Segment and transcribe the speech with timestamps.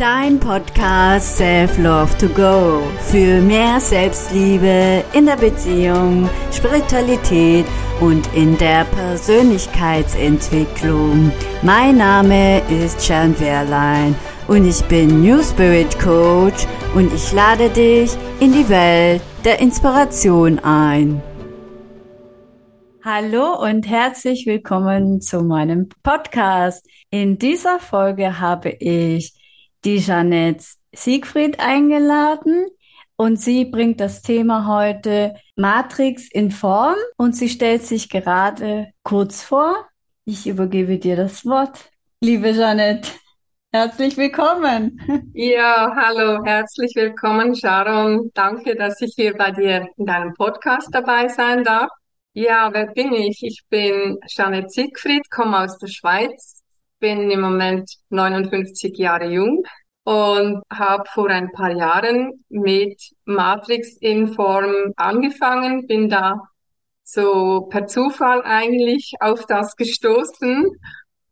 [0.00, 7.66] Dein Podcast Self Love to Go für mehr Selbstliebe in der Beziehung, Spiritualität
[8.00, 11.30] und in der Persönlichkeitsentwicklung.
[11.60, 14.14] Mein Name ist Jan Wehrlein
[14.48, 20.58] und ich bin New Spirit Coach und ich lade dich in die Welt der Inspiration
[20.60, 21.20] ein.
[23.04, 26.86] Hallo und herzlich willkommen zu meinem Podcast.
[27.10, 29.34] In dieser Folge habe ich
[29.84, 32.66] die Jeanette Siegfried eingeladen
[33.16, 39.42] und sie bringt das Thema heute Matrix in Form und sie stellt sich gerade kurz
[39.42, 39.86] vor.
[40.24, 41.90] Ich übergebe dir das Wort.
[42.20, 43.10] Liebe Jeanette,
[43.72, 45.00] herzlich willkommen.
[45.34, 48.30] Ja, hallo, herzlich willkommen, Sharon.
[48.34, 51.90] Danke, dass ich hier bei dir in deinem Podcast dabei sein darf.
[52.32, 53.42] Ja, wer bin ich?
[53.42, 56.59] Ich bin Jeanette Siegfried, komme aus der Schweiz,
[57.00, 59.64] bin im Moment 59 Jahre jung
[60.04, 66.40] und habe vor ein paar Jahren mit Matrix in Form angefangen, bin da
[67.02, 70.66] so per Zufall eigentlich auf das gestoßen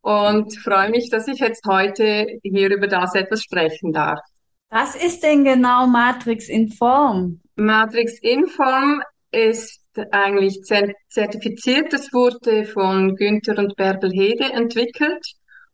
[0.01, 4.19] und freue mich, dass ich jetzt heute hier über das etwas sprechen darf.
[4.70, 7.41] Was ist denn genau Matrix in Form?
[7.57, 10.62] Matrix in Form ist eigentlich
[11.09, 11.92] zertifiziert.
[11.92, 15.25] Das wurde von Günther und Bärbel Hede entwickelt.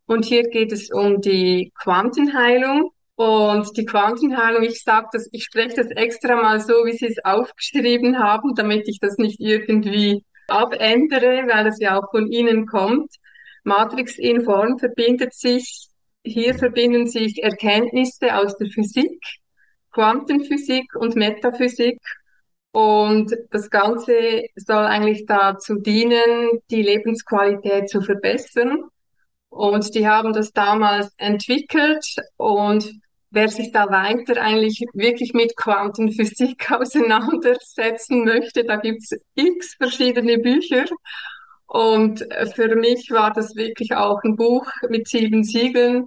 [0.06, 2.90] Und hier geht es um die Quantenheilung.
[3.16, 7.24] Und die Quantenheilung, ich sage das, ich spreche das extra mal so, wie Sie es
[7.24, 13.14] aufgeschrieben haben, damit ich das nicht irgendwie abändere, weil es ja auch von Ihnen kommt.
[13.62, 15.88] Matrix in Form verbindet sich,
[16.24, 19.20] hier verbinden sich Erkenntnisse aus der Physik,
[19.92, 21.98] Quantenphysik und Metaphysik.
[22.72, 28.82] Und das Ganze soll eigentlich dazu dienen, die Lebensqualität zu verbessern.
[29.54, 32.04] Und die haben das damals entwickelt
[32.36, 32.90] und
[33.30, 40.86] wer sich da weiter eigentlich wirklich mit Quantenphysik auseinandersetzen möchte, da gibt's x verschiedene Bücher.
[41.66, 46.06] Und für mich war das wirklich auch ein Buch mit sieben Siegeln.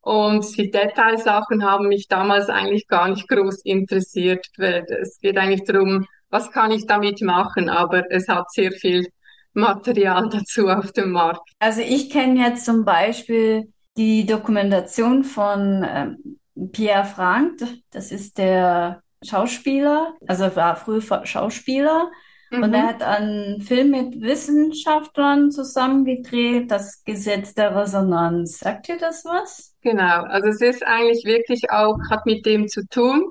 [0.00, 5.64] Und die Detailsachen haben mich damals eigentlich gar nicht groß interessiert, weil es geht eigentlich
[5.64, 9.06] darum, was kann ich damit machen, aber es hat sehr viel
[9.52, 11.48] Material dazu auf dem Markt.
[11.58, 16.38] Also ich kenne jetzt zum Beispiel die Dokumentation von ähm,
[16.72, 17.60] Pierre Frank,
[17.90, 22.10] das ist der Schauspieler, also war früher Schauspieler
[22.50, 22.62] mhm.
[22.62, 28.58] und er hat einen Film mit Wissenschaftlern zusammengedreht, das Gesetz der Resonanz.
[28.58, 29.74] Sagt ihr das was?
[29.82, 33.30] Genau, also es ist eigentlich wirklich auch, hat mit dem zu tun,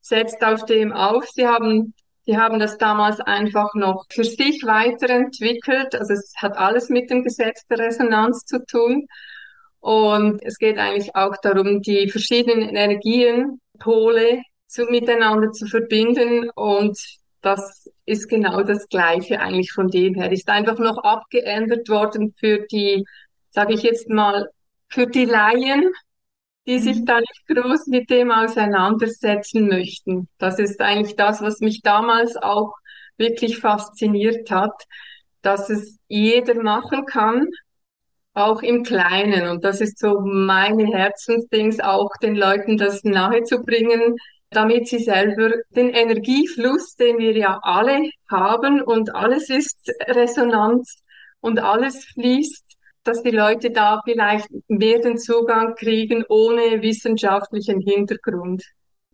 [0.00, 1.28] setzt auf dem auf.
[1.28, 1.94] Sie haben
[2.28, 5.94] die haben das damals einfach noch für sich weiterentwickelt.
[5.94, 9.06] Also es hat alles mit dem Gesetz der Resonanz zu tun.
[9.80, 16.50] Und es geht eigentlich auch darum, die verschiedenen Energien, Pole zu, miteinander zu verbinden.
[16.50, 16.98] Und
[17.40, 20.30] das ist genau das Gleiche eigentlich von dem her.
[20.30, 23.06] Ist einfach noch abgeändert worden für die,
[23.52, 24.50] sage ich jetzt mal,
[24.90, 25.90] für die Laien,
[26.68, 30.28] die sich da nicht groß mit dem auseinandersetzen möchten.
[30.36, 32.74] Das ist eigentlich das, was mich damals auch
[33.16, 34.84] wirklich fasziniert hat,
[35.40, 37.48] dass es jeder machen kann,
[38.34, 39.48] auch im Kleinen.
[39.48, 44.16] Und das ist so meine Herzensdings, auch den Leuten das nahezubringen,
[44.50, 51.02] damit sie selber den Energiefluss, den wir ja alle haben und alles ist Resonanz
[51.40, 52.67] und alles fließt,
[53.08, 58.62] dass die Leute da vielleicht mehr den Zugang kriegen ohne wissenschaftlichen Hintergrund.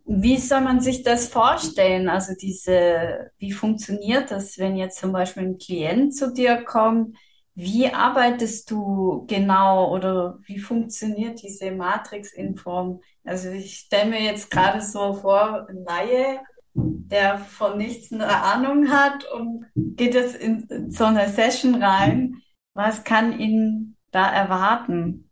[0.04, 2.08] Wie soll man sich das vorstellen?
[2.08, 7.16] Also diese, wie funktioniert das, wenn jetzt zum Beispiel ein Klient zu dir kommt?
[7.54, 13.00] Wie arbeitest du genau oder wie funktioniert diese Matrix in Form?
[13.22, 16.40] Also ich stelle mir jetzt gerade so vor, ein Laie,
[16.74, 22.42] der von nichts eine Ahnung hat und geht jetzt in so eine Session rein
[22.74, 25.30] was kann ihn da erwarten?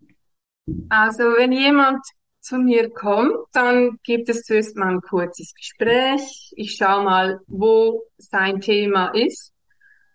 [0.89, 2.05] Also wenn jemand
[2.41, 6.53] zu mir kommt, dann gibt es zuerst mal ein kurzes Gespräch.
[6.57, 9.53] Ich schaue mal, wo sein Thema ist.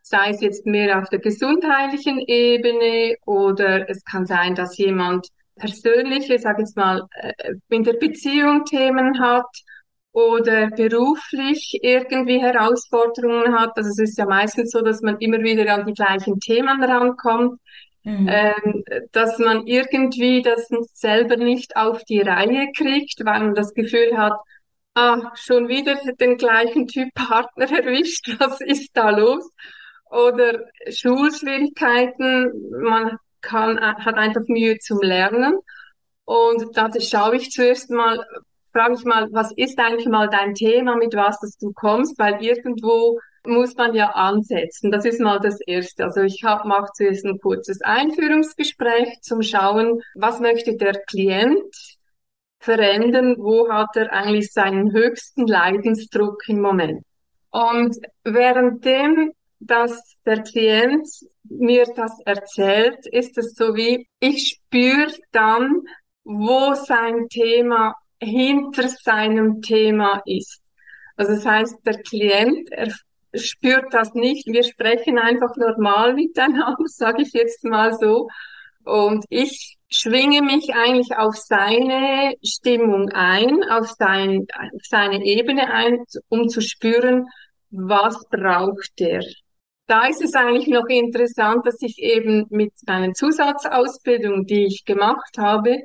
[0.01, 6.39] Sei es jetzt mehr auf der gesundheitlichen Ebene oder es kann sein, dass jemand persönliche,
[6.39, 9.45] sag jetzt mal, äh, in der Beziehung Themen hat
[10.17, 13.73] oder beruflich irgendwie Herausforderungen hat.
[13.75, 17.61] Also es ist ja meistens so, dass man immer wieder an die gleichen Themen rankommt,
[18.01, 18.27] mhm.
[18.27, 24.17] ähm, dass man irgendwie das selber nicht auf die Reihe kriegt, weil man das Gefühl
[24.17, 24.33] hat,
[24.95, 29.47] ah, schon wieder den gleichen Typ Partner erwischt, was ist da los?
[30.09, 35.59] Oder Schulschwierigkeiten, man kann, hat einfach Mühe zum Lernen.
[36.25, 38.25] Und da schaue ich zuerst mal,
[38.71, 42.43] frage ich mal, was ist eigentlich mal dein Thema, mit was dass du kommst, weil
[42.43, 44.91] irgendwo muss man ja ansetzen.
[44.91, 46.03] Das ist mal das Erste.
[46.03, 51.97] Also ich mache zuerst ein kurzes Einführungsgespräch zum Schauen, was möchte der Klient
[52.59, 57.03] verändern, wo hat er eigentlich seinen höchsten Leidensdruck im Moment.
[57.49, 61.07] Und währenddem, dass der Klient
[61.43, 65.83] mir das erzählt, ist es so wie, ich spüre dann,
[66.23, 70.61] wo sein Thema hinter seinem Thema ist.
[71.15, 72.91] Also das heißt, der Klient er
[73.33, 74.47] spürt das nicht.
[74.47, 78.27] Wir sprechen einfach normal miteinander, sage ich jetzt mal so.
[78.83, 86.03] Und ich schwinge mich eigentlich auf seine Stimmung ein, auf, sein, auf seine Ebene ein,
[86.29, 87.25] um zu spüren,
[87.69, 89.23] was braucht er.
[89.87, 95.37] Da ist es eigentlich noch interessant, dass ich eben mit meinen Zusatzausbildungen, die ich gemacht
[95.37, 95.77] habe,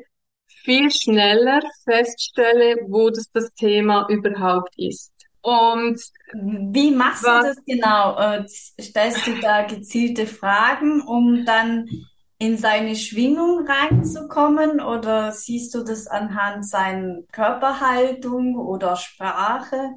[0.63, 5.13] viel schneller feststelle, wo das das Thema überhaupt ist.
[5.43, 6.01] Und
[6.35, 8.17] wie machst was, du das genau?
[8.17, 8.45] Äh,
[8.81, 11.89] stellst du da gezielte Fragen, um dann
[12.39, 19.91] in seine Schwingung reinzukommen oder siehst du das anhand seiner Körperhaltung oder Sprache?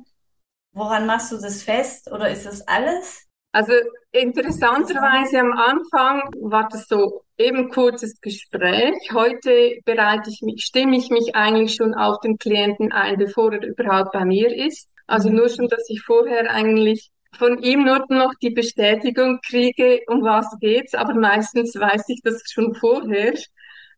[0.73, 3.25] Woran machst du das fest oder ist das alles?
[3.51, 3.71] Also
[4.11, 8.95] interessanterweise am Anfang war das so eben kurzes Gespräch.
[9.13, 13.63] Heute bereite ich mich, stimme ich mich eigentlich schon auf den Klienten ein, bevor er
[13.63, 14.89] überhaupt bei mir ist.
[15.07, 20.23] Also nur schon, dass ich vorher eigentlich von ihm nur noch die Bestätigung kriege, um
[20.23, 23.33] was geht's, aber meistens weiß ich das schon vorher,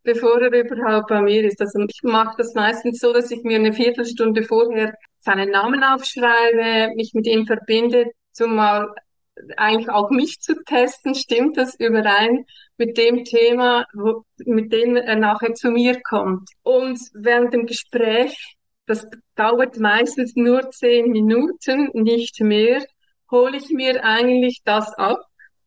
[0.03, 1.61] bevor er überhaupt bei mir ist.
[1.61, 6.95] Also ich mache das meistens so, dass ich mir eine Viertelstunde vorher seinen Namen aufschreibe,
[6.95, 8.87] mich mit ihm verbinde, zumal
[9.55, 12.45] eigentlich auch mich zu testen, stimmt das überein
[12.77, 16.49] mit dem Thema, wo, mit dem er nachher zu mir kommt.
[16.63, 18.57] Und während dem Gespräch
[18.87, 22.83] das dauert meistens nur zehn Minuten, nicht mehr,
[23.29, 25.19] hole ich mir eigentlich das ab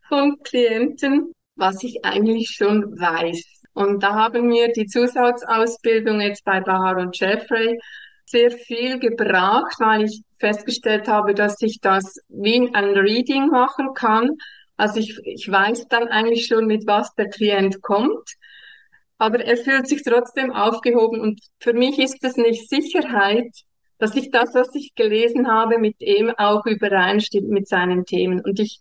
[0.08, 3.62] vom Klienten, was ich eigentlich schon weiß.
[3.74, 7.78] Und da haben mir die Zusatzausbildung jetzt bei Bahar und Jeffrey
[8.24, 14.30] sehr viel gebracht, weil ich festgestellt habe, dass ich das wie ein Reading machen kann.
[14.80, 18.36] Also ich, ich weiß dann eigentlich schon, mit was der Klient kommt
[19.20, 23.54] aber er fühlt sich trotzdem aufgehoben und für mich ist es nicht Sicherheit,
[23.98, 28.40] dass ich das, was ich gelesen habe, mit ihm auch übereinstimmt mit seinen Themen.
[28.40, 28.80] Und ich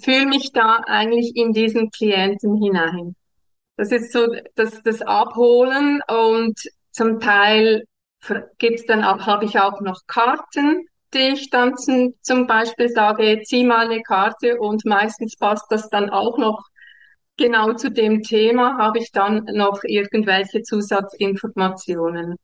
[0.00, 3.16] fühle mich da eigentlich in diesen Klienten hinein.
[3.76, 6.60] Das ist so das, das Abholen und
[6.92, 7.86] zum Teil
[8.58, 13.64] gibt's dann auch, habe ich auch noch Karten, ich dann zum, zum Beispiel sage, zieh
[13.64, 16.64] mal eine Karte und meistens passt das dann auch noch
[17.36, 22.36] genau zu dem Thema habe ich dann noch irgendwelche Zusatzinformationen.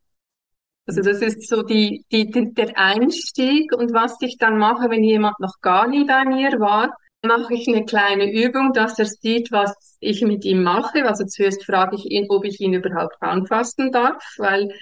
[0.86, 5.38] Also das ist so die, die, der Einstieg und was ich dann mache, wenn jemand
[5.38, 6.94] noch gar nie bei mir war,
[7.24, 11.06] mache ich eine kleine Übung, dass er sieht, was ich mit ihm mache.
[11.06, 14.74] Also zuerst frage ich ihn, ob ich ihn überhaupt anfassen darf, weil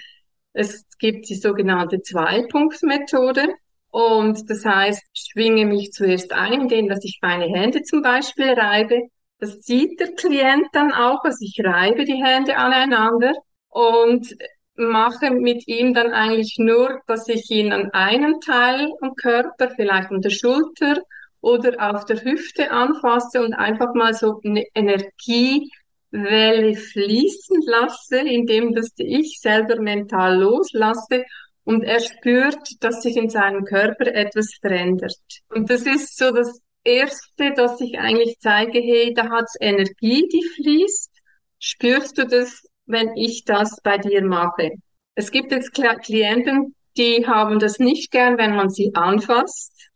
[0.55, 3.55] es gibt die sogenannte Zweipunktmethode.
[3.91, 9.09] Und das heißt, schwinge mich zuerst ein, indem dass ich meine Hände zum Beispiel reibe.
[9.39, 13.33] Das sieht der Klient dann auch, also ich reibe die Hände aneinander
[13.69, 14.37] und
[14.75, 20.11] mache mit ihm dann eigentlich nur, dass ich ihn an einem Teil am Körper, vielleicht
[20.11, 21.03] an der Schulter
[21.41, 28.93] oder auf der Hüfte anfasse und einfach mal so eine Energiewelle fließen lasse, indem das
[28.97, 31.25] ich selber mental loslasse
[31.71, 35.15] und er spürt, dass sich in seinem Körper etwas verändert.
[35.51, 40.43] Und das ist so das Erste, dass ich eigentlich zeige, hey, da hat's Energie, die
[40.57, 41.13] fließt.
[41.61, 44.73] Spürst du das, wenn ich das bei dir mache?
[45.15, 49.91] Es gibt jetzt Klienten, die haben das nicht gern, wenn man sie anfasst.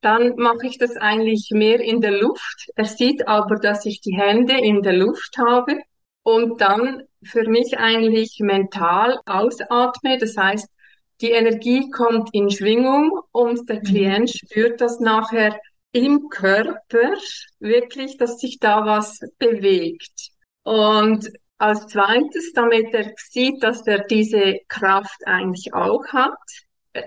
[0.00, 2.70] Dann mache ich das eigentlich mehr in der Luft.
[2.74, 5.78] Er sieht aber, dass ich die Hände in der Luft habe
[6.24, 10.18] und dann für mich eigentlich mental ausatme.
[10.18, 10.73] Das heißt,
[11.20, 13.82] die Energie kommt in Schwingung und der mhm.
[13.82, 15.58] Klient spürt das nachher
[15.92, 17.14] im Körper
[17.60, 20.30] wirklich, dass sich da was bewegt.
[20.64, 26.38] Und als zweites, damit er sieht, dass er diese Kraft eigentlich auch hat,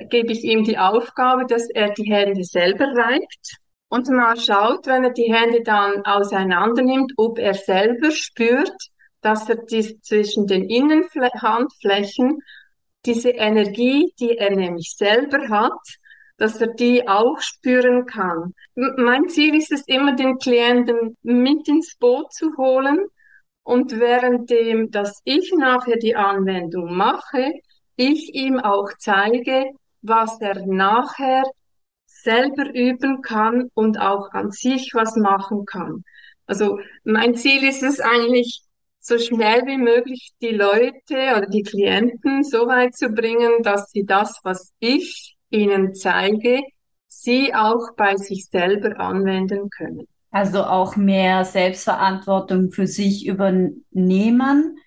[0.10, 3.58] gebe ich ihm die Aufgabe, dass er die Hände selber reibt
[3.90, 8.76] und mal schaut, wenn er die Hände dann auseinander nimmt, ob er selber spürt,
[9.22, 12.40] dass er die, zwischen den Innenhandflächen
[13.08, 15.82] diese Energie, die er nämlich selber hat,
[16.38, 18.54] dass er die auch spüren kann.
[18.76, 23.08] Mein Ziel ist es immer, den Klienten mit ins Boot zu holen
[23.64, 27.54] und währenddem, dass ich nachher die Anwendung mache,
[27.96, 29.72] ich ihm auch zeige,
[30.02, 31.44] was er nachher
[32.06, 36.04] selber üben kann und auch an sich was machen kann.
[36.46, 38.62] Also mein Ziel ist es eigentlich,
[39.08, 44.06] so schnell wie möglich die Leute oder die Klienten so weit zu bringen, dass sie
[44.06, 46.62] das, was ich ihnen zeige,
[47.08, 50.08] sie auch bei sich selber anwenden können.
[50.30, 54.78] Also auch mehr Selbstverantwortung für sich übernehmen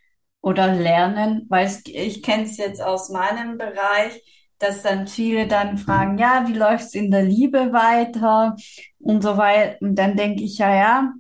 [0.42, 4.22] oder lernen, weil ich kenne es jetzt aus meinem Bereich,
[4.58, 8.54] dass dann viele dann fragen, ja, wie läuft's in der Liebe weiter
[8.98, 9.78] und so weiter.
[9.80, 11.12] Und dann denke ich, ja, ja,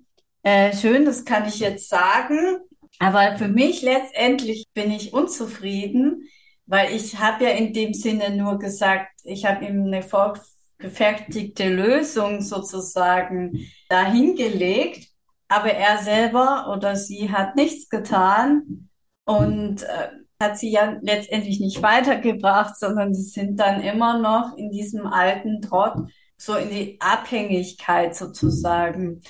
[0.42, 2.58] äh, schön, das kann ich jetzt sagen.
[3.00, 6.28] Aber für mich letztendlich bin ich unzufrieden,
[6.66, 12.42] weil ich habe ja in dem Sinne nur gesagt, ich habe ihm eine vorgefertigte Lösung
[12.42, 15.08] sozusagen dahingelegt,
[15.48, 18.90] aber er selber oder sie hat nichts getan
[19.24, 24.70] und äh, hat sie ja letztendlich nicht weitergebracht, sondern sie sind dann immer noch in
[24.70, 25.94] diesem alten Trott,
[26.36, 29.22] so in die Abhängigkeit sozusagen.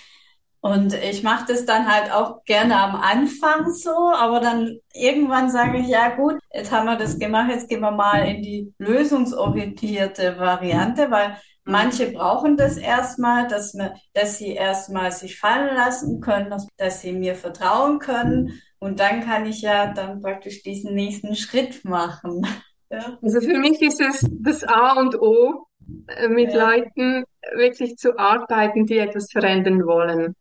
[0.63, 5.79] Und ich mache das dann halt auch gerne am Anfang so, aber dann irgendwann sage
[5.79, 10.39] ich, ja gut, jetzt haben wir das gemacht, jetzt gehen wir mal in die lösungsorientierte
[10.39, 16.51] Variante, weil manche brauchen das erstmal, dass, wir, dass sie erstmal sich fallen lassen können,
[16.51, 18.61] dass, dass sie mir vertrauen können.
[18.79, 22.47] Und dann kann ich ja dann praktisch diesen nächsten Schritt machen.
[22.93, 23.17] Ja.
[23.23, 25.69] Also für mich ist es das A und O,
[26.09, 26.73] äh, mit ja.
[26.73, 27.25] Leuten
[27.55, 30.35] wirklich zu arbeiten, die etwas verändern wollen.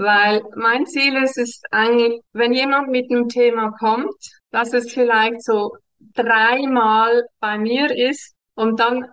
[0.00, 4.16] Weil mein Ziel ist es eigentlich, wenn jemand mit einem Thema kommt,
[4.50, 5.76] dass es vielleicht so
[6.14, 9.04] dreimal bei mir ist und dann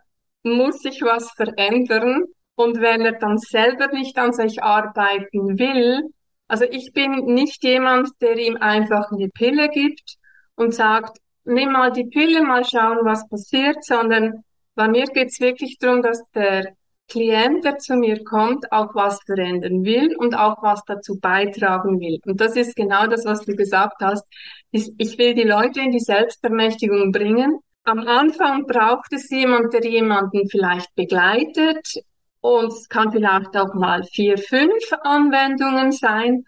[0.44, 2.24] muss sich was verändern.
[2.56, 6.04] Und wenn er dann selber nicht an sich arbeiten will,
[6.48, 10.16] also ich bin nicht jemand, der ihm einfach eine Pille gibt
[10.56, 15.80] und sagt, nimm mal die Pille, mal schauen, was passiert, sondern bei mir geht's wirklich
[15.80, 16.77] darum, dass der
[17.08, 22.20] Klient, der zu mir kommt, auch was verändern will und auch was dazu beitragen will.
[22.26, 24.26] Und das ist genau das, was du gesagt hast.
[24.72, 27.60] Ich will die Leute in die Selbstermächtigung bringen.
[27.84, 32.04] Am Anfang braucht es jemand, der jemanden vielleicht begleitet.
[32.42, 36.46] Und es kann vielleicht auch mal vier, fünf Anwendungen sein.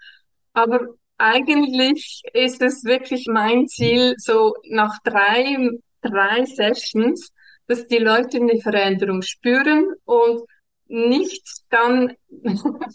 [0.53, 0.79] Aber
[1.17, 5.69] eigentlich ist es wirklich mein Ziel, so nach drei,
[6.01, 7.31] drei Sessions,
[7.69, 10.41] dass die Leute eine Veränderung spüren und
[10.87, 12.13] nicht dann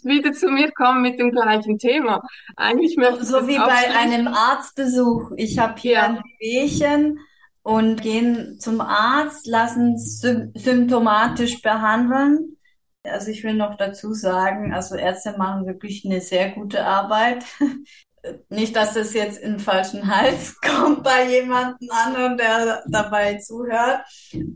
[0.03, 2.21] wieder zu mir kommen mit dem gleichen Thema.
[2.57, 5.31] Eigentlich möchte so, so wie bei einem Arztbesuch.
[5.37, 6.03] Ich habe hier ja.
[6.03, 7.19] ein Wehchen
[7.63, 12.57] und gehen zum Arzt, lassen symptomatisch behandeln.
[13.03, 17.45] Also ich will noch dazu sagen, also Ärzte machen wirklich eine sehr gute Arbeit.
[18.49, 24.01] nicht, dass es jetzt in den falschen Hals kommt bei jemandem anderen, der dabei zuhört.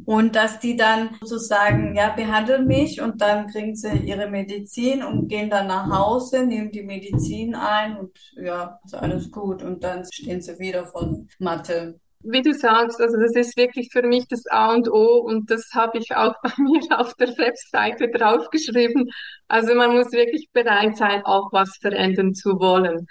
[0.05, 5.27] Und dass die dann sozusagen, ja, behandeln mich und dann kriegen sie ihre Medizin und
[5.27, 9.63] gehen dann nach Hause, nehmen die Medizin ein und ja, ist alles gut.
[9.63, 11.99] Und dann stehen sie wieder von Mathe.
[12.21, 15.69] Wie du sagst, also das ist wirklich für mich das A und O und das
[15.73, 19.09] habe ich auch bei mir auf der Webseite draufgeschrieben.
[19.47, 23.07] Also man muss wirklich bereit sein, auch was verändern zu wollen.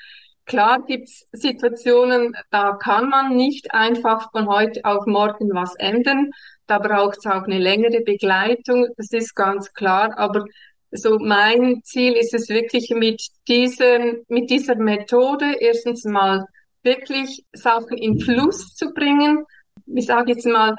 [0.49, 6.31] Klar gibt's Situationen, da kann man nicht einfach von heute auf morgen was ändern.
[6.67, 10.19] Da braucht's auch eine längere Begleitung, das ist ganz klar.
[10.19, 10.47] Aber
[10.91, 16.47] so mein Ziel ist es wirklich mit diesen, mit dieser Methode erstens mal
[16.83, 19.45] wirklich Sachen in Fluss zu bringen.
[19.85, 20.77] Ich sage jetzt mal,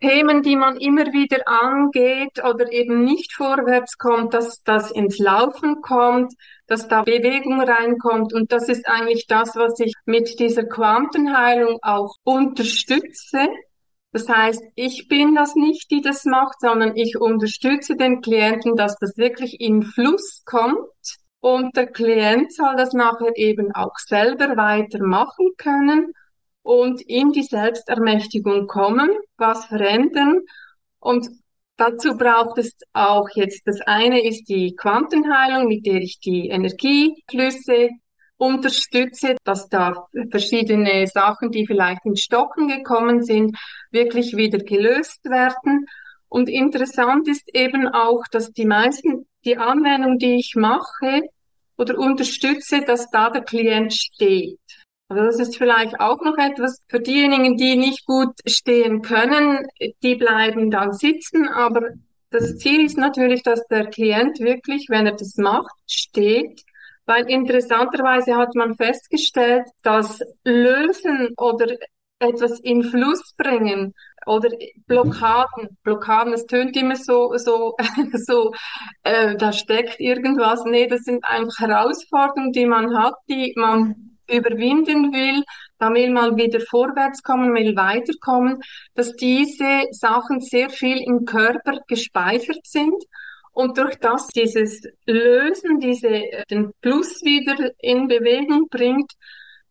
[0.00, 5.80] Themen, die man immer wieder angeht oder eben nicht vorwärts kommt, dass das ins Laufen
[5.80, 6.34] kommt,
[6.66, 8.34] dass da Bewegung reinkommt.
[8.34, 13.48] Und das ist eigentlich das, was ich mit dieser Quantenheilung auch unterstütze.
[14.12, 18.96] Das heißt, ich bin das nicht, die das macht, sondern ich unterstütze den Klienten, dass
[18.98, 20.78] das wirklich in Fluss kommt.
[21.40, 26.12] Und der Klient soll das nachher eben auch selber weitermachen können
[26.66, 30.40] und in die Selbstermächtigung kommen, was verändern.
[30.98, 31.28] Und
[31.78, 37.90] Dazu braucht es auch jetzt, das eine ist die Quantenheilung, mit der ich die Energieflüsse
[38.38, 43.58] unterstütze, dass da verschiedene Sachen, die vielleicht in Stocken gekommen sind,
[43.90, 45.84] wirklich wieder gelöst werden.
[46.28, 51.28] Und interessant ist eben auch, dass die meisten, die Anwendung, die ich mache
[51.76, 54.85] oder unterstütze, dass da der Klient steht.
[55.08, 59.66] Also das ist vielleicht auch noch etwas für diejenigen, die nicht gut stehen können,
[60.02, 61.90] die bleiben dann sitzen, aber
[62.30, 66.60] das Ziel ist natürlich, dass der Klient wirklich, wenn er das macht, steht,
[67.06, 71.76] Weil interessanterweise hat man festgestellt, dass Lösen oder
[72.18, 73.94] etwas in Fluss bringen
[74.26, 74.50] oder
[74.86, 77.74] Blockaden, Blockaden, es tönt immer so, so,
[78.14, 78.52] so,
[79.04, 80.64] äh, da steckt irgendwas.
[80.64, 85.42] Nee, das sind einfach Herausforderungen, die man hat, die man überwinden will,
[85.78, 88.60] da will man wieder vorwärts kommen, will weiterkommen,
[88.94, 92.94] dass diese Sachen sehr viel im Körper gespeichert sind
[93.52, 99.12] und durch das dieses Lösen, diese, den Plus wieder in Bewegung bringt,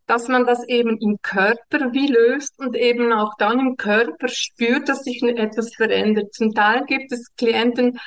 [0.06, 4.88] dass man das eben im Körper wie löst und eben auch dann im Körper spürt,
[4.88, 6.32] dass sich etwas verändert.
[6.32, 7.98] Zum Teil gibt es Klienten,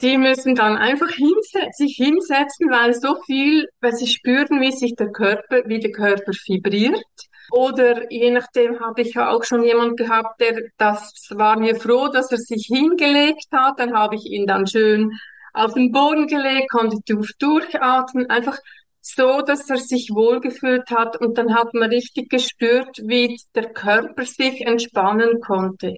[0.00, 4.94] die müssen dann einfach hinse sich hinsetzen, weil so viel, weil sie spüren, wie sich
[4.94, 7.02] der Körper, wie der Körper vibriert.
[7.50, 12.30] Oder je nachdem habe ich auch schon jemand gehabt, der, das war mir froh, dass
[12.30, 13.80] er sich hingelegt hat.
[13.80, 15.12] Dann habe ich ihn dann schön
[15.54, 16.98] auf den Boden gelegt, konnte
[17.38, 18.58] durchatmen, einfach
[19.00, 24.24] so, dass er sich wohlgefühlt hat und dann hat man richtig gespürt, wie der Körper
[24.24, 25.96] sich entspannen konnte.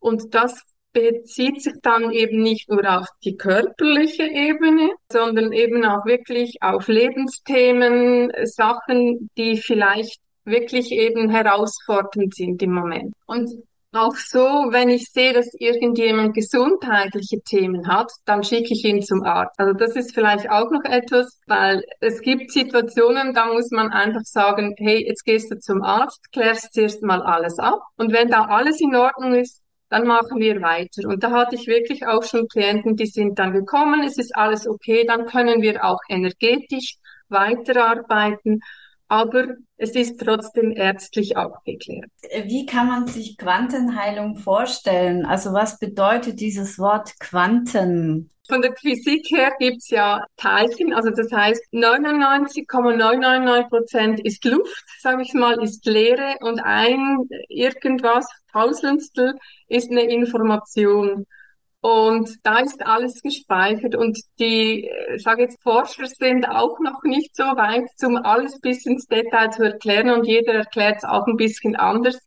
[0.00, 0.60] Und das
[0.92, 6.88] bezieht sich dann eben nicht nur auf die körperliche Ebene, sondern eben auch wirklich auf
[6.88, 13.14] Lebensthemen, Sachen, die vielleicht wirklich eben herausfordernd sind im Moment.
[13.26, 13.50] Und
[13.92, 14.38] auch so,
[14.70, 19.58] wenn ich sehe, dass irgendjemand gesundheitliche Themen hat, dann schicke ich ihn zum Arzt.
[19.58, 24.22] Also das ist vielleicht auch noch etwas, weil es gibt Situationen, da muss man einfach
[24.22, 27.80] sagen, hey, jetzt gehst du zum Arzt, klärst zuerst mal alles ab.
[27.96, 31.08] Und wenn da alles in Ordnung ist, dann machen wir weiter.
[31.08, 34.66] Und da hatte ich wirklich auch schon Klienten, die sind dann gekommen, es ist alles
[34.66, 36.96] okay, dann können wir auch energetisch
[37.28, 38.60] weiterarbeiten
[39.10, 42.10] aber es ist trotzdem ärztlich abgeklärt.
[42.44, 45.26] Wie kann man sich Quantenheilung vorstellen?
[45.26, 48.30] Also was bedeutet dieses Wort Quanten?
[48.48, 55.22] Von der Physik her gibt's ja Teilchen, also das heißt 99,999 Prozent ist Luft, sage
[55.22, 59.34] ich mal, ist Leere und ein irgendwas, Tausendstel
[59.68, 61.26] ist eine Information.
[61.82, 67.34] Und da ist alles gespeichert und die, äh, sage jetzt, Forscher sind auch noch nicht
[67.34, 71.36] so weit, um alles bis ins Detail zu erklären und jeder erklärt es auch ein
[71.36, 72.18] bisschen anders.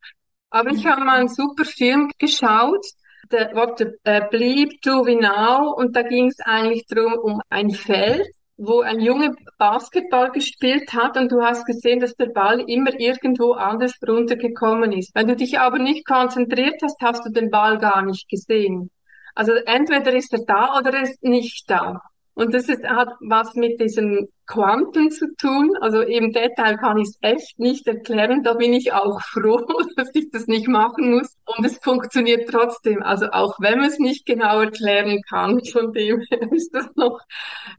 [0.49, 2.83] Aber ich habe mal einen super Film geschaut,
[3.31, 7.69] der What uh, Bleep Do We Now und da ging es eigentlich darum, um ein
[7.71, 12.99] Feld, wo ein Junge Basketball gespielt hat und du hast gesehen, dass der Ball immer
[12.99, 15.13] irgendwo anders runtergekommen ist.
[15.13, 18.89] Wenn du dich aber nicht konzentriert hast, hast du den Ball gar nicht gesehen.
[19.35, 22.01] Also entweder ist er da oder er ist nicht da.
[22.35, 25.71] Und das ist, hat was mit diesen Quanten zu tun.
[25.81, 28.43] Also im Detail kann ich es echt nicht erklären.
[28.43, 29.61] Da bin ich auch froh,
[29.95, 31.37] dass ich das nicht machen muss.
[31.45, 33.03] Und es funktioniert trotzdem.
[33.03, 37.19] Also auch wenn man es nicht genau erklären kann, von dem her ist das noch,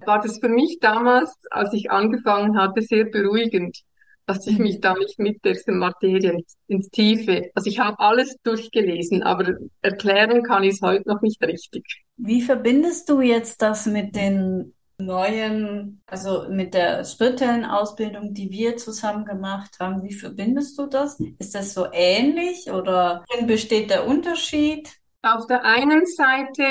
[0.06, 3.82] war das für mich damals, als ich angefangen hatte, sehr beruhigend
[4.26, 9.22] dass ich mich da nicht mit dieser Materie ins Tiefe, also ich habe alles durchgelesen,
[9.22, 12.04] aber erklären kann ich es heute noch nicht richtig.
[12.16, 18.76] Wie verbindest du jetzt das mit den neuen, also mit der spirituellen Ausbildung, die wir
[18.76, 20.02] zusammen gemacht haben?
[20.02, 21.20] Wie verbindest du das?
[21.38, 24.88] Ist das so ähnlich oder besteht der Unterschied?
[25.22, 26.64] Auf der einen Seite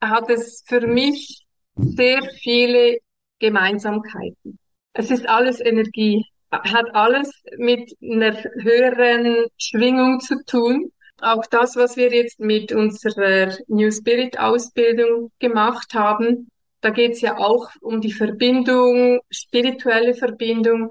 [0.00, 2.98] hat es für mich sehr viele
[3.38, 4.58] Gemeinsamkeiten.
[4.92, 10.92] Es ist alles Energie hat alles mit einer höheren Schwingung zu tun.
[11.20, 16.48] Auch das, was wir jetzt mit unserer New Spirit Ausbildung gemacht haben,
[16.80, 20.90] da geht es ja auch um die Verbindung, spirituelle Verbindung.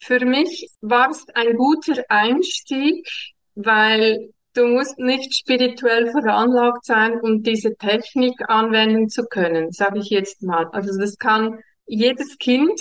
[0.00, 3.08] Für mich war es ein guter Einstieg,
[3.54, 10.10] weil du musst nicht spirituell veranlagt sein, um diese Technik anwenden zu können, sage ich
[10.10, 10.66] jetzt mal.
[10.72, 12.80] Also das kann jedes Kind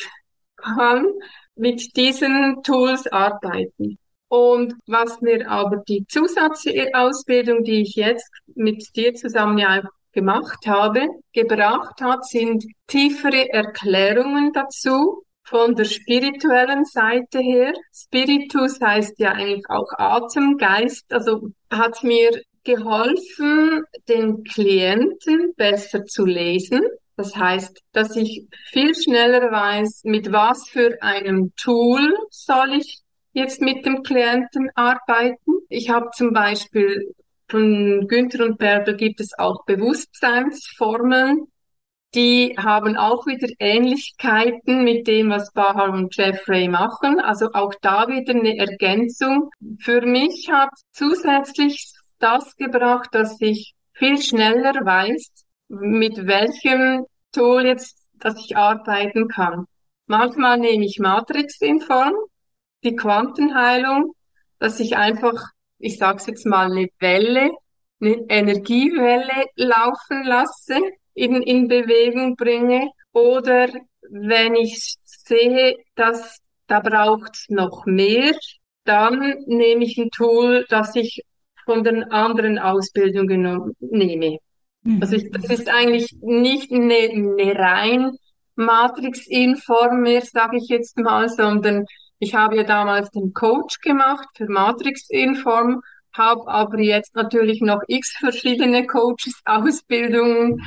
[0.56, 1.06] kann
[1.60, 3.98] mit diesen Tools arbeiten.
[4.30, 11.08] Und was mir aber die Zusatzausbildung, die ich jetzt mit dir zusammen ja gemacht habe,
[11.34, 17.74] gebracht hat, sind tiefere Erklärungen dazu von der spirituellen Seite her.
[17.94, 26.26] Spiritus heißt ja eigentlich auch Atem, Geist, also hat mir geholfen, den Klienten besser zu
[26.26, 26.82] lesen
[27.20, 33.02] das heißt, dass ich viel schneller weiß, mit was für einem Tool soll ich
[33.34, 35.52] jetzt mit dem Klienten arbeiten.
[35.68, 37.14] Ich habe zum Beispiel
[37.50, 41.48] von Günther und Bärbel gibt es auch Bewusstseinsformeln.
[42.16, 47.20] Die haben auch wieder Ähnlichkeiten mit dem, was Bahar und Jeffrey machen.
[47.20, 49.50] Also auch da wieder eine Ergänzung.
[49.80, 57.98] Für mich hat zusätzlich das gebracht, dass ich viel schneller weiß, mit welchem Tool jetzt,
[58.14, 59.66] dass ich arbeiten kann.
[60.08, 62.14] Manchmal nehme ich Matrix-Inform,
[62.84, 64.14] die Quantenheilung,
[64.58, 65.42] dass ich einfach,
[65.78, 67.52] ich sage es jetzt mal, eine Welle,
[68.02, 70.80] eine Energiewelle laufen lasse,
[71.14, 72.90] in, in Bewegung bringe.
[73.12, 73.70] Oder
[74.10, 78.34] wenn ich sehe, dass da braucht noch mehr,
[78.86, 81.24] dann nehme ich ein Tool, das ich
[81.66, 84.40] von den anderen Ausbildungen nehme.
[85.02, 88.12] Also ich, das ist eigentlich nicht eine, eine rein
[88.56, 91.86] Matrix-Inform mehr, sage ich jetzt mal, sondern
[92.20, 95.82] ich habe ja damals den Coach gemacht für Matrix-Inform,
[96.14, 100.62] habe aber jetzt natürlich noch x verschiedene Coaches, Ausbildungen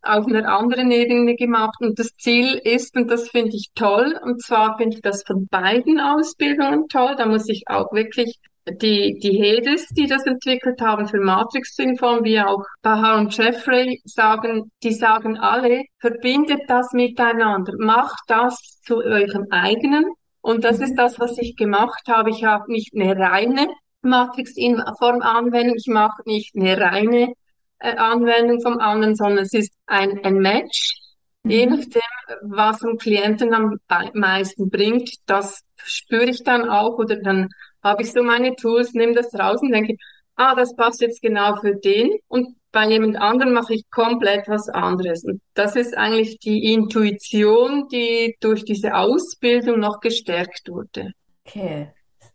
[0.00, 1.76] auf einer anderen Ebene gemacht.
[1.80, 5.46] Und das Ziel ist, und das finde ich toll, und zwar finde ich das von
[5.50, 11.06] beiden Ausbildungen toll, da muss ich auch wirklich die, die Hedes, die das entwickelt haben
[11.06, 18.22] für Matrix-Inform, wie auch Baha und Jeffrey sagen, die sagen alle, verbindet das miteinander, macht
[18.28, 20.04] das zu eurem eigenen.
[20.40, 20.96] Und das ist mhm.
[20.96, 22.30] das, was ich gemacht habe.
[22.30, 23.68] Ich habe nicht eine reine
[24.02, 27.32] Matrix-Inform-Anwendung, ich mache nicht eine reine
[27.78, 30.94] äh, Anwendung vom anderen, sondern es ist ein, ein Match.
[31.42, 31.50] Mhm.
[31.50, 32.02] Je nachdem,
[32.42, 33.78] was dem Klienten am
[34.14, 37.50] meisten bringt, das spüre ich dann auch oder dann
[37.84, 39.96] habe ich so meine Tools, nehme das raus und denke,
[40.36, 44.68] ah, das passt jetzt genau für den und bei jemand anderem mache ich komplett was
[44.68, 45.22] anderes.
[45.24, 51.12] Und das ist eigentlich die Intuition, die durch diese Ausbildung noch gestärkt wurde.
[51.46, 51.92] Okay,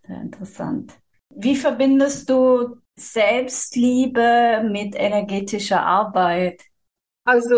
[0.07, 0.93] sehr interessant.
[1.35, 6.61] Wie verbindest du Selbstliebe mit energetischer Arbeit?
[7.25, 7.55] Also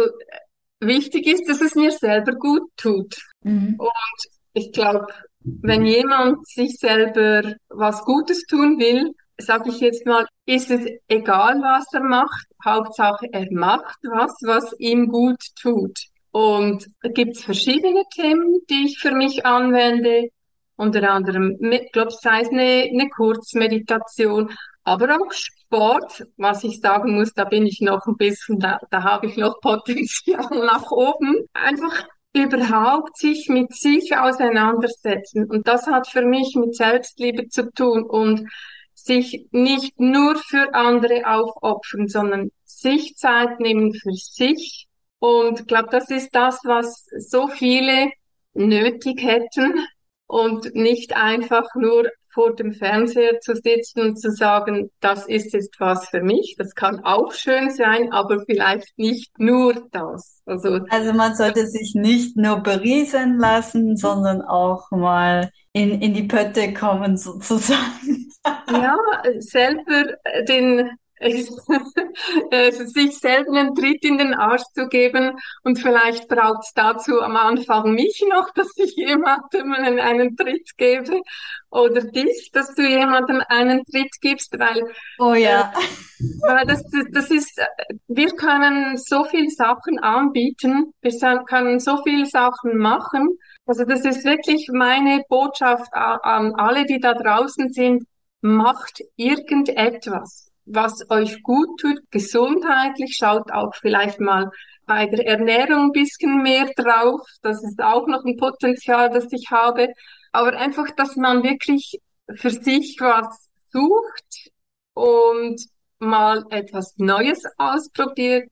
[0.80, 3.16] wichtig ist, dass es mir selber gut tut.
[3.44, 3.76] Mhm.
[3.78, 5.08] Und ich glaube,
[5.44, 11.60] wenn jemand sich selber was Gutes tun will, sage ich jetzt mal, ist es egal,
[11.62, 12.48] was er macht.
[12.64, 15.98] Hauptsache, er macht was, was ihm gut tut.
[16.32, 20.30] Und da gibt es verschiedene Themen, die ich für mich anwende.
[20.76, 24.52] Unter anderem, ich glaube, sei es eine, eine Kurzmeditation,
[24.84, 29.04] aber auch Sport, was ich sagen muss, da bin ich noch ein bisschen, da, da
[29.04, 31.46] habe ich noch Potenzial nach oben.
[31.54, 35.50] Einfach überhaupt sich mit sich auseinandersetzen.
[35.50, 38.48] Und das hat für mich mit Selbstliebe zu tun und
[38.94, 44.88] sich nicht nur für andere aufopfern, sondern sich Zeit nehmen für sich.
[45.20, 48.12] Und ich glaube, das ist das, was so viele
[48.54, 49.86] nötig hätten
[50.28, 55.80] und nicht einfach nur vor dem Fernseher zu sitzen und zu sagen, das ist jetzt
[55.80, 56.56] was für mich.
[56.58, 60.42] Das kann auch schön sein, aber vielleicht nicht nur das.
[60.46, 66.24] Also, also man sollte sich nicht nur berieseln lassen, sondern auch mal in, in die
[66.24, 68.32] Pötte kommen sozusagen.
[68.72, 68.98] Ja,
[69.40, 70.18] selber
[70.48, 70.90] den
[71.22, 75.38] äh, sich selber einen Tritt in den Arsch zu geben.
[75.64, 81.22] Und vielleicht braucht es dazu am Anfang mich noch, dass ich jemandem einen Tritt gebe.
[81.70, 84.84] Oder dich, dass du jemandem einen Tritt gibst, weil,
[85.20, 85.72] oh ja.
[85.74, 87.62] Äh, weil das, das ist,
[88.08, 93.38] wir können so viel Sachen anbieten, wir können so viel Sachen machen.
[93.66, 98.04] Also das ist wirklich meine Botschaft an alle, die da draußen sind.
[98.42, 103.16] Macht irgendetwas was euch gut tut, gesundheitlich.
[103.16, 104.50] Schaut auch vielleicht mal
[104.86, 107.22] bei der Ernährung ein bisschen mehr drauf.
[107.42, 109.88] Das ist auch noch ein Potenzial, das ich habe.
[110.32, 112.00] Aber einfach, dass man wirklich
[112.36, 114.52] für sich was sucht
[114.94, 115.62] und
[116.00, 118.50] mal etwas Neues ausprobiert,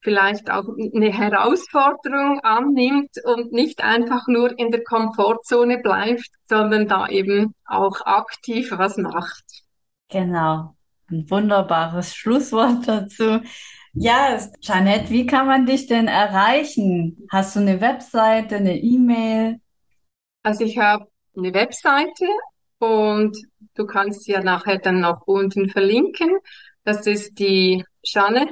[0.00, 0.64] vielleicht auch
[0.94, 8.00] eine Herausforderung annimmt und nicht einfach nur in der Komfortzone bleibt, sondern da eben auch
[8.02, 9.44] aktiv was macht.
[10.08, 10.76] Genau.
[11.10, 13.40] Ein wunderbares Schlusswort dazu.
[13.92, 17.26] Ja, Janet, wie kann man dich denn erreichen?
[17.30, 19.60] Hast du eine Webseite, eine E-Mail?
[20.42, 22.26] Also ich habe eine Webseite
[22.78, 23.36] und
[23.74, 26.36] du kannst sie ja nachher dann noch unten verlinken.
[26.84, 28.50] Das ist die Janet.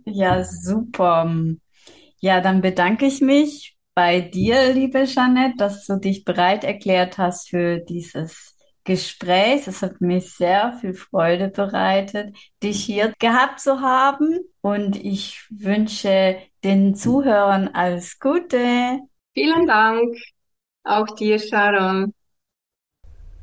[0.05, 1.35] Ja, super.
[2.21, 7.51] Ja, dann bedanke ich mich bei dir, liebe Jeanette, dass du dich bereit erklärt hast
[7.51, 9.67] für dieses Gespräch.
[9.67, 14.41] Es hat mir sehr viel Freude bereitet, dich hier gehabt zu haben.
[14.61, 19.01] Und ich wünsche den Zuhörern alles Gute.
[19.35, 20.15] Vielen Dank.
[20.85, 22.13] Auch dir, Sharon.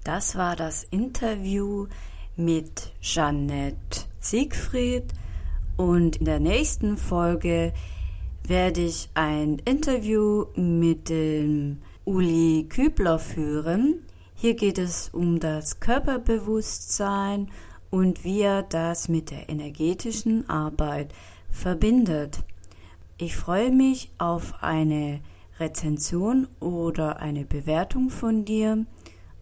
[0.04, 1.88] Das war das Interview
[2.36, 5.06] mit Jeannette Siegfried
[5.78, 7.74] und in der nächsten Folge
[8.44, 14.06] werde ich ein Interview mit dem Uli Kübler führen.
[14.36, 17.50] Hier geht es um das Körperbewusstsein
[17.90, 21.14] und wie er das mit der energetischen Arbeit
[21.50, 22.40] verbindet.
[23.18, 25.22] Ich freue mich auf eine
[25.60, 28.86] Rezension oder eine Bewertung von dir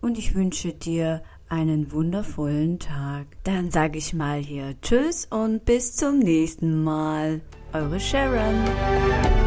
[0.02, 3.28] und ich wünsche dir einen wundervollen Tag.
[3.44, 7.42] Dann sage ich mal hier Tschüss und bis zum nächsten Mal.
[7.74, 9.47] Eure Sharon.